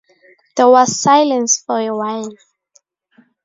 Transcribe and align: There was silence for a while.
There 0.55 0.67
was 0.67 0.99
silence 0.99 1.61
for 1.63 1.79
a 1.79 1.95
while. 1.95 2.31